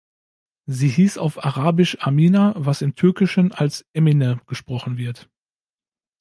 [0.65, 5.29] Sie hieß auf Arabisch Amina, was im Türkischen als „Emine“ gesprochen wird.